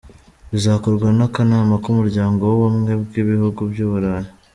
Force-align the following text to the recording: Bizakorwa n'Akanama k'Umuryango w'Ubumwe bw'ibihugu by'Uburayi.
Bizakorwa 0.51 1.07
n'Akanama 1.17 1.75
k'Umuryango 1.83 2.41
w'Ubumwe 2.49 2.91
bw'ibihugu 3.01 3.61
by'Uburayi. 3.71 4.29